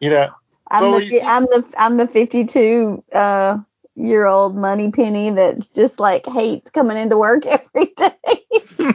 [0.00, 0.30] You know,
[0.74, 3.58] I'm Well, the see- I'm the I'm the 52 uh
[3.94, 8.94] year old money penny that's just like hates coming into work every day.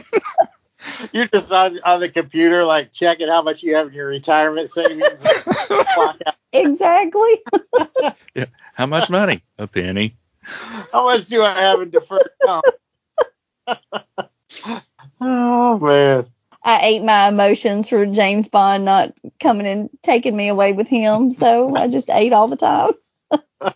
[1.12, 4.68] You're just on, on the computer, like checking how much you have in your retirement
[4.68, 5.26] savings.
[5.94, 6.34] Clock out.
[6.52, 7.40] Exactly.
[8.74, 9.42] How much money?
[9.58, 10.16] A penny.
[10.42, 12.64] how much do I have in deferred comp?
[15.20, 16.26] oh man.
[16.62, 21.32] I ate my emotions for James Bond not coming and taking me away with him,
[21.32, 22.92] so I just ate all the time.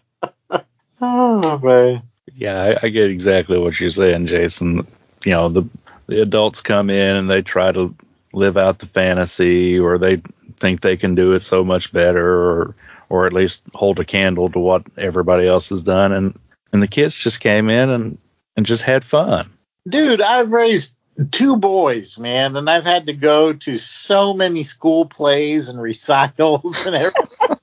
[1.00, 2.02] Oh man.
[2.34, 4.86] Yeah, I, I get exactly what you're saying, Jason.
[5.24, 5.64] You know, the
[6.06, 7.94] the adults come in and they try to
[8.32, 10.22] live out the fantasy, or they
[10.58, 12.76] think they can do it so much better, or
[13.08, 16.38] or at least hold a candle to what everybody else has done, and
[16.72, 18.18] and the kids just came in and
[18.56, 19.50] and just had fun.
[19.88, 20.96] Dude, I've raised
[21.30, 26.84] two boys, man, and I've had to go to so many school plays and recitals
[26.86, 27.56] and everything.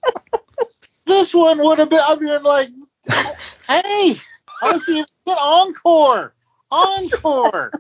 [1.06, 2.70] this one would have been, I've been like,
[3.68, 4.16] hey,
[4.62, 6.34] I see get encore,
[6.72, 7.72] encore.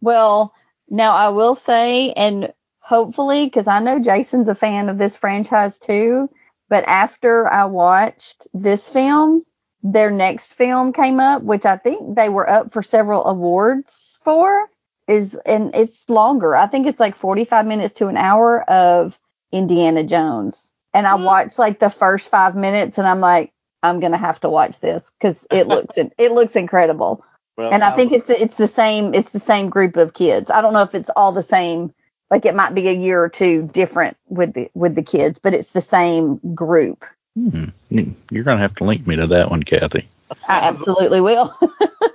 [0.00, 0.52] Well,
[0.90, 5.78] now I will say, and hopefully, because I know Jason's a fan of this franchise
[5.78, 6.28] too,
[6.68, 9.44] but after I watched this film,
[9.82, 14.66] their next film came up, which I think they were up for several awards for,
[15.08, 16.54] is and it's longer.
[16.56, 19.18] I think it's like 45 minutes to an hour of
[19.50, 20.70] Indiana Jones.
[20.94, 24.48] And I watched like the first five minutes, and I'm like, I'm gonna have to
[24.50, 27.24] watch this because it looks it looks incredible.
[27.56, 30.50] Well, and I think it's the it's the same it's the same group of kids.
[30.50, 31.92] I don't know if it's all the same.
[32.30, 35.54] Like it might be a year or two different with the with the kids, but
[35.54, 37.04] it's the same group.
[37.34, 37.66] Hmm.
[37.88, 40.08] You- You're gonna have to link me to that one, Kathy.
[40.48, 41.54] I absolutely will.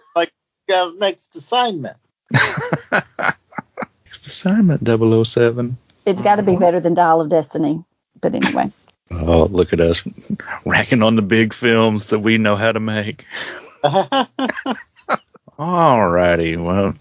[0.69, 1.97] uh, next assignment.
[2.91, 4.85] Next assignment
[5.27, 5.77] 007.
[6.05, 7.83] it's got to be better than Dial of Destiny.
[8.19, 8.71] But anyway,
[9.11, 10.01] Oh, look at us
[10.65, 13.25] racking on the big films that we know how to make.
[15.59, 16.57] All righty.
[16.57, 16.93] well,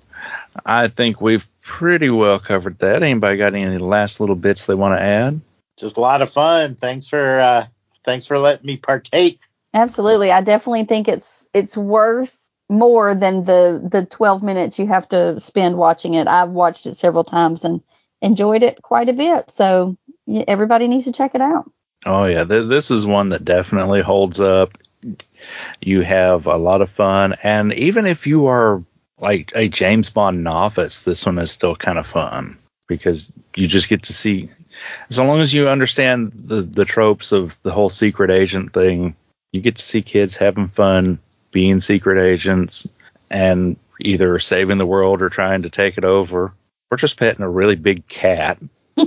[0.65, 3.03] I think we've pretty well covered that.
[3.03, 5.41] Anybody got any last little bits they want to add?
[5.77, 6.75] Just a lot of fun.
[6.77, 7.67] Thanks for uh,
[8.05, 9.41] thanks for letting me partake.
[9.75, 15.09] absolutely, I definitely think it's it's worth more than the the 12 minutes you have
[15.09, 16.27] to spend watching it.
[16.27, 17.81] I've watched it several times and
[18.21, 19.51] enjoyed it quite a bit.
[19.51, 19.97] So
[20.49, 21.71] everybody needs to check it out.
[22.05, 24.77] Oh yeah, th- this is one that definitely holds up.
[25.81, 28.83] You have a lot of fun, and even if you are
[29.21, 33.89] like a James Bond novice, this one is still kind of fun because you just
[33.89, 34.51] get to see.
[35.09, 39.15] As long as you understand the the tropes of the whole secret agent thing,
[39.53, 41.19] you get to see kids having fun
[41.51, 42.87] being secret agents
[43.31, 46.53] and either saving the world or trying to take it over,
[46.91, 48.59] or just petting a really big cat.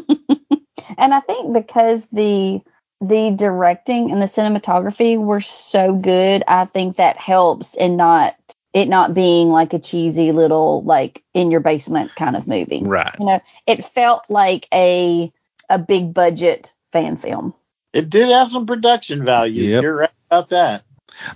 [0.98, 2.62] And I think because the
[3.02, 8.36] the directing and the cinematography were so good, I think that helps in not
[8.74, 12.84] it not being like a cheesy little like in your basement kind of movie.
[12.84, 13.16] Right.
[13.20, 15.32] You know, it felt like a
[15.70, 17.54] a big budget fan film.
[17.94, 19.64] It did have some production value.
[19.64, 19.84] Yep.
[19.84, 20.84] You're right about that.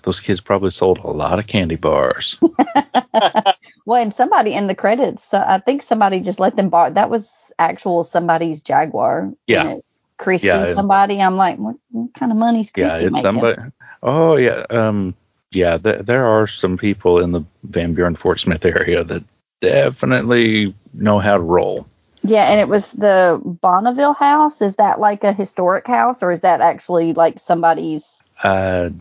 [0.04, 2.38] Those kids probably sold a lot of candy bars.
[3.86, 6.90] Well, and somebody in the credits, uh, I think somebody just let them borrow.
[6.92, 9.26] That was actual somebody's Jaguar.
[9.26, 9.64] you Yeah.
[9.64, 9.84] know,
[10.18, 11.22] Christie, Yeah, it- somebody.
[11.22, 13.22] I'm like, what, what kind of money's Yeah, Christie it's making?
[13.22, 13.62] somebody.
[14.02, 15.16] Oh yeah, um,
[15.52, 15.78] yeah.
[15.78, 19.24] Th- there are some people in the Van Buren Fort Smith area that
[19.62, 21.86] definitely know how to roll.
[22.22, 24.62] Yeah, and it was the Bonneville house.
[24.62, 28.24] Is that like a historic house, or is that actually like somebody's?
[28.42, 28.92] Uh,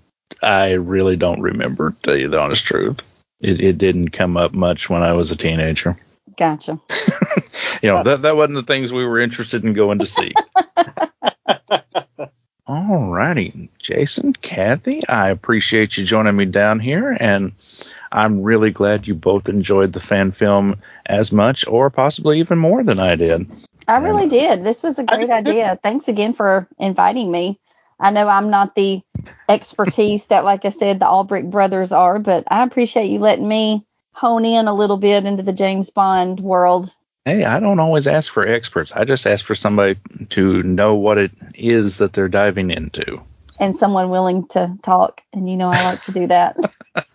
[0.42, 3.02] I really don't remember, to tell you the honest truth.
[3.40, 5.98] It, it didn't come up much when I was a teenager.
[6.36, 6.80] Gotcha.
[7.82, 10.32] You know, that that wasn't the things we were interested in going to see.
[12.66, 17.52] All righty, Jason, Kathy, I appreciate you joining me down here, and
[18.12, 22.84] I'm really glad you both enjoyed the fan film as much, or possibly even more
[22.84, 23.50] than I did.
[23.88, 24.62] I really did.
[24.62, 25.76] This was a great idea.
[25.82, 27.58] Thanks again for inviting me.
[28.02, 29.00] I know I'm not the
[29.48, 33.86] expertise that, like I said, the Alberich brothers are, but I appreciate you letting me
[34.12, 36.92] hone in a little bit into the James Bond world.
[37.24, 38.90] Hey, I don't always ask for experts.
[38.90, 40.00] I just ask for somebody
[40.31, 43.22] to know what it is that they're diving into.
[43.60, 46.56] And someone willing to talk, and you know I like to do that.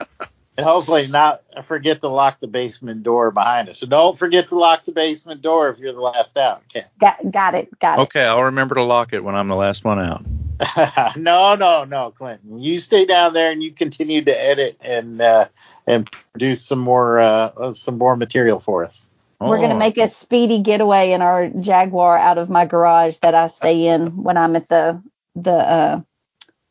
[0.60, 3.78] And hopefully not forget to lock the basement door behind us.
[3.78, 6.64] So don't forget to lock the basement door if you're the last out.
[6.72, 6.88] Okay.
[7.00, 8.02] got, got it, got it.
[8.02, 10.26] Okay, I'll remember to lock it when I'm the last one out.
[11.18, 12.60] no, no, no, Clinton.
[12.62, 15.46] You stay down there and you continue to edit and uh,
[15.86, 19.10] and produce some more uh, some more material for us.
[19.40, 23.36] We're gonna Oh, make a speedy getaway in our Jaguar out of my garage that
[23.36, 25.02] I stay in when I'm at the
[25.36, 26.02] the uh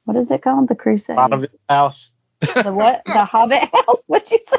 [0.05, 0.69] what is it called?
[0.69, 1.17] The Crusade.
[1.17, 2.11] Bonneville House.
[2.43, 3.03] The what?
[3.07, 4.03] The Hobbit House?
[4.07, 4.57] What you say?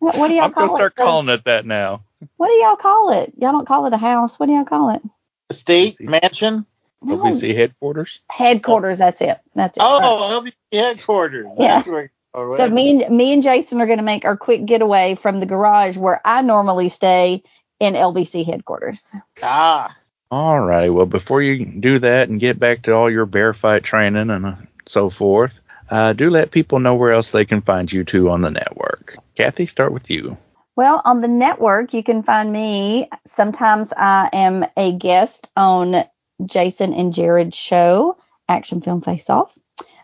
[0.00, 0.96] What, what do y'all I'm call gonna start?
[0.96, 2.04] The- calling it that now.
[2.36, 3.32] What do y'all call it?
[3.38, 4.38] Y'all don't call it a house.
[4.38, 5.02] What do y'all call it?
[5.50, 6.66] Estate mansion.
[7.02, 7.18] No.
[7.18, 8.20] LBC headquarters.
[8.30, 8.98] Headquarters.
[8.98, 9.38] That's it.
[9.54, 9.82] That's it.
[9.84, 11.54] Oh, LBC headquarters.
[11.58, 11.76] Yeah.
[11.76, 12.10] That's where.
[12.34, 15.40] Oh, So me and me and Jason are going to make our quick getaway from
[15.40, 17.42] the garage where I normally stay
[17.78, 19.04] in LBC headquarters.
[19.42, 19.94] ah,
[20.30, 20.88] All right.
[20.88, 24.46] Well, before you do that and get back to all your bear fight training and
[24.46, 24.54] uh,
[24.88, 25.52] so forth,
[25.90, 29.16] uh, do let people know where else they can find you two on the network.
[29.36, 30.38] Kathy, start with you.
[30.74, 33.10] Well, on the network, you can find me.
[33.26, 36.02] Sometimes I am a guest on
[36.46, 38.16] Jason and Jared show,
[38.48, 39.52] Action Film Face Off.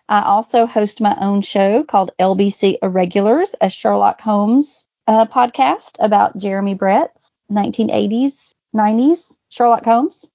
[0.08, 6.38] I also host my own show called LBC Irregulars, a Sherlock Holmes uh, podcast about
[6.38, 10.26] Jeremy Brett's 1980s, 90s Sherlock Holmes.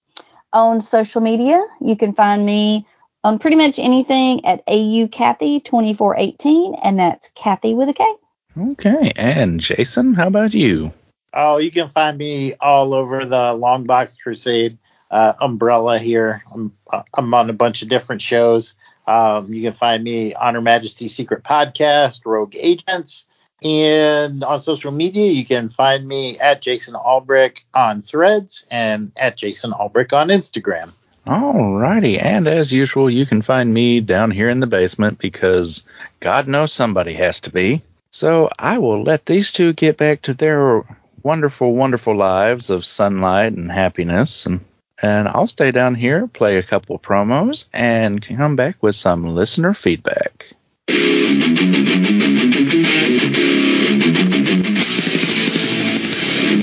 [0.52, 2.86] On social media, you can find me
[3.24, 8.14] on pretty much anything at AU Kathy 2418, and that's Kathy with a K.
[8.56, 9.14] Okay.
[9.16, 10.94] And Jason, how about you?
[11.34, 14.78] oh, you can find me all over the Longbox Crusade
[15.14, 16.44] uh, umbrella here.
[16.52, 16.74] I'm
[17.14, 18.74] I'm on a bunch of different shows.
[19.06, 23.26] Um, you can find me on Her Majesty's Secret Podcast, Rogue Agents,
[23.64, 29.38] and on social media you can find me at Jason Alberich on Threads and at
[29.38, 30.94] Jason Alberich on Instagram.
[31.28, 32.20] All righty.
[32.20, 35.86] And as usual, you can find me down here in the basement because
[36.20, 37.82] God knows somebody has to be.
[38.12, 40.84] So I will let these two get back to their
[41.22, 44.46] wonderful, wonderful lives of sunlight and happiness.
[44.46, 44.66] And,
[45.04, 49.74] and I'll stay down here, play a couple promos, and come back with some listener
[49.74, 50.54] feedback.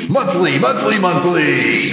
[0.09, 1.93] Monthly, monthly, monthly.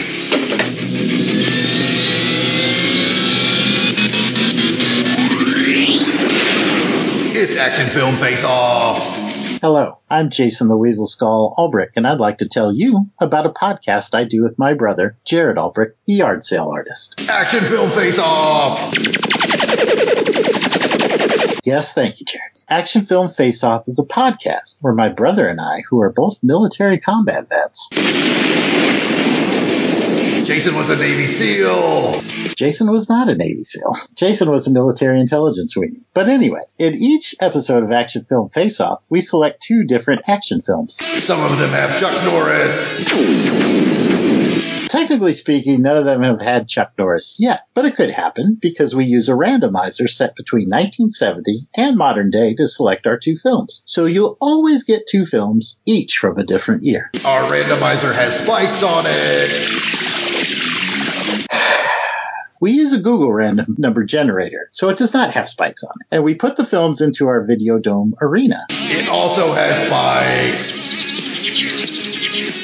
[7.39, 9.16] It's Action Film Face Off.
[9.60, 13.49] Hello, I'm Jason the Weasel Skull Alberich, and I'd like to tell you about a
[13.49, 17.20] podcast I do with my brother, Jared Alberich, the yard sale artist.
[17.28, 18.93] Action Film Face Off.
[21.66, 22.51] Yes, thank you, Jared.
[22.70, 26.43] Action Film Face Off is a podcast where my brother and I, who are both
[26.43, 27.89] military combat vets,
[30.47, 32.47] Jason was a Navy SEAL.
[32.58, 33.93] Jason was not a Navy SEAL.
[34.16, 36.03] Jason was a military intelligence wing.
[36.16, 40.62] But anyway, in each episode of Action Film Face Off, we select two different action
[40.62, 40.95] films.
[41.24, 43.05] Some of them have Chuck Norris.
[44.89, 48.95] Technically speaking, none of them have had Chuck Norris yet, but it could happen because
[48.95, 53.84] we use a randomizer set between 1970 and modern day to select our two films.
[53.86, 57.12] So you'll always get two films, each from a different year.
[57.24, 60.38] Our randomizer has spikes on it.
[62.60, 66.08] We use a Google random number generator, so it does not have spikes on it.
[66.16, 68.66] And we put the films into our Video Dome arena.
[68.70, 70.97] It also has spikes.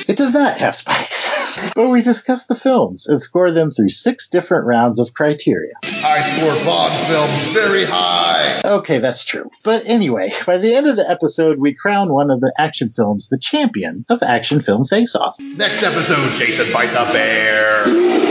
[0.10, 1.24] It does not have spikes.
[1.76, 5.74] but we discuss the films and score them through six different rounds of criteria.
[5.84, 8.62] I score Bond films very high.
[8.66, 9.50] Okay, that's true.
[9.64, 13.28] But anyway, by the end of the episode, we crown one of the action films
[13.30, 15.40] the champion of Action Film Face Off.
[15.40, 18.23] Next episode, Jason fights a bear.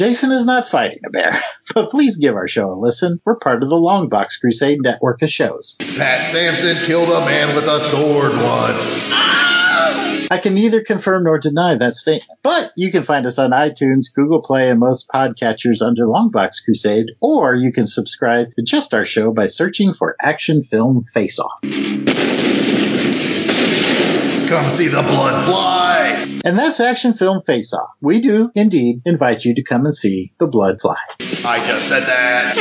[0.00, 1.30] Jason is not fighting a bear,
[1.74, 3.20] but please give our show a listen.
[3.22, 5.76] We're part of the Longbox Crusade network of shows.
[5.78, 9.10] Pat Sampson killed a man with a sword once.
[10.32, 14.06] I can neither confirm nor deny that statement, but you can find us on iTunes,
[14.14, 19.04] Google Play, and most podcatchers under Longbox Crusade, or you can subscribe to just our
[19.04, 21.60] show by searching for Action Film Face Off.
[21.60, 21.74] Come
[24.70, 25.99] see the blood fly.
[26.42, 27.90] And that's Action Film Face Off.
[28.00, 30.96] We do indeed invite you to come and see the blood fly.
[31.44, 32.56] I just said that.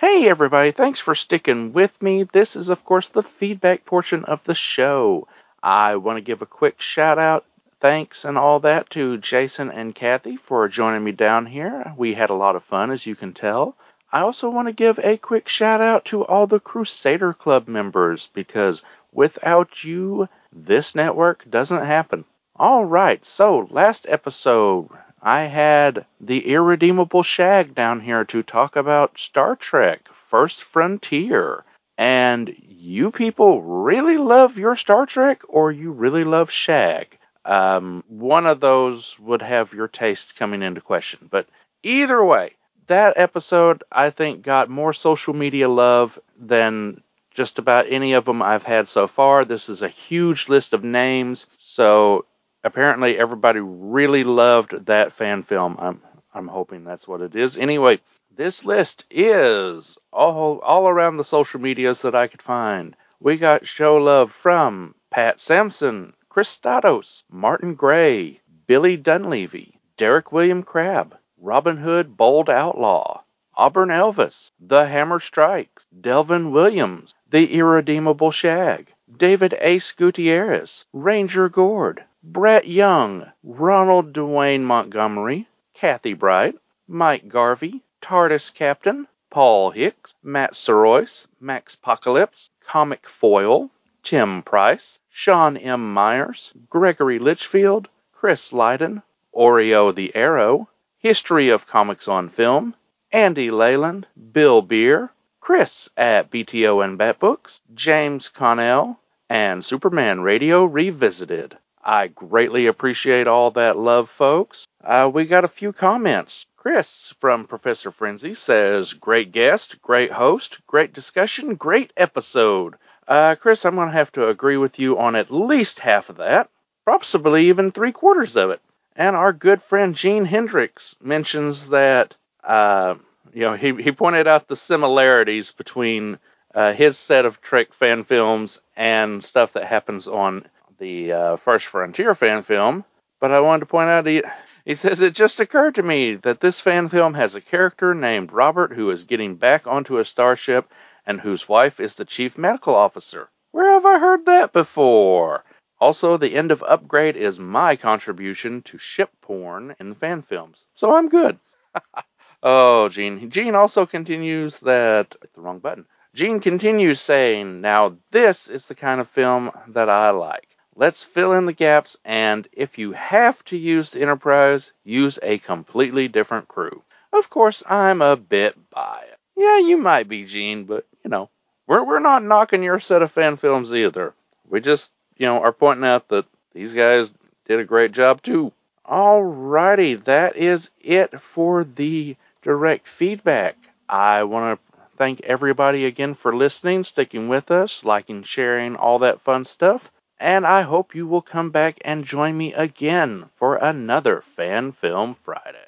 [0.00, 2.24] Hey, everybody, thanks for sticking with me.
[2.24, 5.28] This is, of course, the feedback portion of the show.
[5.62, 7.44] I want to give a quick shout out,
[7.80, 11.94] thanks, and all that to Jason and Kathy for joining me down here.
[11.96, 13.76] We had a lot of fun, as you can tell.
[14.14, 18.28] I also want to give a quick shout out to all the Crusader Club members
[18.32, 18.80] because
[19.12, 22.24] without you, this network doesn't happen.
[22.54, 24.88] All right, so last episode,
[25.20, 31.64] I had the irredeemable Shag down here to talk about Star Trek First Frontier.
[31.98, 37.18] And you people really love your Star Trek or you really love Shag?
[37.44, 41.26] Um, one of those would have your taste coming into question.
[41.28, 41.48] But
[41.82, 42.52] either way,
[42.86, 47.00] that episode I think got more social media love than
[47.34, 49.44] just about any of them I've had so far.
[49.44, 52.24] This is a huge list of names, so
[52.62, 55.76] apparently everybody really loved that fan film.
[55.78, 56.00] I'm
[56.32, 57.56] I'm hoping that's what it is.
[57.56, 58.00] Anyway,
[58.36, 62.96] This list is all all around the social medias that I could find.
[63.20, 70.64] We got show love from Pat Sampson, Chris Statos, Martin Gray, Billy Dunleavy, Derek William
[70.64, 71.16] Crabb,
[71.46, 73.20] Robin Hood Bold Outlaw,
[73.54, 82.02] Auburn Elvis, The Hammer Strikes, Delvin Williams, The Irredeemable Shag, David Ace Gutierrez, Ranger Gord,
[82.22, 86.54] Brett Young, Ronald Dwayne Montgomery, Kathy Bright,
[86.88, 93.68] Mike Garvey, TARDIS Captain, Paul Hicks, Matt Sorois, Max Apocalypse, Comic Foil,
[94.02, 95.92] Tim Price, Sean M.
[95.92, 99.02] Myers, Gregory Litchfield, Chris Lydon,
[99.34, 100.68] Oreo the Arrow,
[101.04, 102.74] History of Comics on Film,
[103.12, 108.98] Andy Leyland, Bill Beer, Chris at BTO and Batbooks, James Connell,
[109.28, 111.58] and Superman Radio Revisited.
[111.84, 114.66] I greatly appreciate all that love, folks.
[114.82, 116.46] Uh, we got a few comments.
[116.56, 122.76] Chris from Professor Frenzy says, Great guest, great host, great discussion, great episode.
[123.06, 126.16] Uh, Chris, I'm going to have to agree with you on at least half of
[126.16, 126.48] that,
[126.86, 128.62] possibly even three quarters of it.
[128.96, 132.14] And our good friend Gene Hendricks mentions that,
[132.44, 132.94] uh,
[133.32, 136.18] you know, he, he pointed out the similarities between
[136.54, 140.46] uh, his set of Trek fan films and stuff that happens on
[140.78, 142.84] the uh, First Frontier fan film.
[143.20, 144.22] But I wanted to point out he,
[144.64, 148.32] he says it just occurred to me that this fan film has a character named
[148.32, 150.66] Robert who is getting back onto a starship
[151.06, 153.28] and whose wife is the chief medical officer.
[153.50, 155.42] Where have I heard that before?
[155.80, 160.64] Also, the end of Upgrade is my contribution to ship porn in the fan films,
[160.76, 161.38] so I'm good.
[162.42, 163.30] oh, Gene.
[163.30, 165.14] Gene also continues that.
[165.34, 165.86] The wrong button.
[166.14, 170.46] Gene continues saying, Now, this is the kind of film that I like.
[170.76, 175.38] Let's fill in the gaps, and if you have to use the Enterprise, use a
[175.38, 176.82] completely different crew.
[177.12, 179.18] Of course, I'm a bit biased.
[179.36, 181.30] Yeah, you might be, Gene, but, you know,
[181.66, 184.14] we're, we're not knocking your set of fan films either.
[184.48, 187.10] We just, you know, are pointing out that these guys
[187.46, 188.52] did a great job, too.
[188.86, 193.56] Alrighty, that is it for the direct feedback.
[193.88, 199.20] I want to thank everybody again for listening, sticking with us, liking, sharing, all that
[199.22, 199.90] fun stuff
[200.20, 205.16] and I hope you will come back and join me again for another Fan Film
[205.24, 205.58] Friday.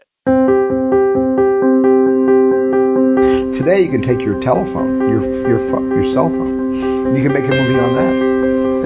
[3.57, 5.59] Today you can take your telephone, your your
[5.95, 8.36] your cell phone, you can make a movie on that.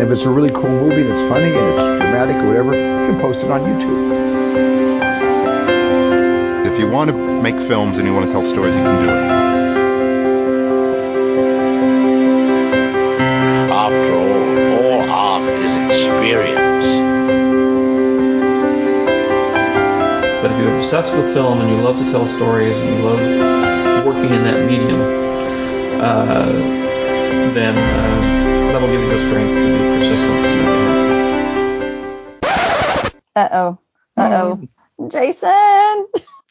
[0.01, 3.12] And if it's a really cool movie that's funny and it's dramatic or whatever, you
[3.12, 4.16] can post it on YouTube.
[6.66, 9.11] If you want to make films and you want to tell stories, you can do
[9.11, 9.30] it.
[13.70, 16.86] After all, all art is experience.
[20.40, 24.07] But if you're obsessed with film and you love to tell stories and you love
[24.07, 25.03] working in that medium,
[26.01, 26.46] uh,
[27.53, 30.41] then uh, that'll give you the strength to be persistent.
[33.37, 33.78] Uh oh.
[34.16, 34.59] Uh
[34.99, 35.09] oh.
[35.09, 36.07] Jason!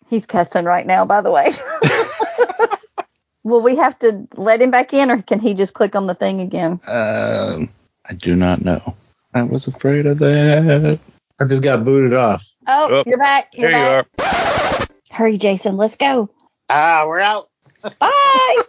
[0.09, 1.49] He's cussing right now, by the way.
[3.43, 6.13] Will we have to let him back in, or can he just click on the
[6.13, 6.79] thing again?
[6.85, 7.69] Um,
[8.05, 8.95] I do not know.
[9.33, 10.99] I was afraid of that.
[11.39, 12.45] I just got booted off.
[12.67, 13.49] Oh, Oh, you're back.
[13.53, 14.87] You're There you are.
[15.09, 15.77] Hurry, Jason.
[15.77, 16.29] Let's go.
[16.69, 17.49] Ah, we're out.
[17.99, 18.63] Bye.